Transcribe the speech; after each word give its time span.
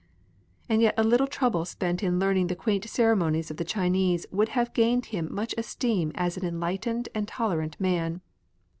And 0.67 0.81
yet 0.81 0.95
a 0.97 1.03
little 1.03 1.27
trouble 1.27 1.63
spent 1.63 2.01
in 2.01 2.17
learning 2.17 2.47
the 2.47 2.55
quaint 2.55 2.85
ceremonies 2.89 3.51
of 3.51 3.57
the 3.57 3.63
Chinese 3.63 4.25
would 4.31 4.49
have 4.57 4.73
gained 4.73 5.05
him 5.05 5.27
much 5.29 5.53
esteem 5.59 6.11
as 6.15 6.37
an 6.37 6.43
enlightened 6.43 7.07
and 7.13 7.27
tolerant 7.27 7.79
man. 7.79 8.21